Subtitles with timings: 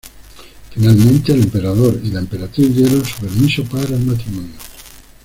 [0.71, 4.55] Finalmente, el emperador y la emperatriz dieron su permiso para el matrimonio.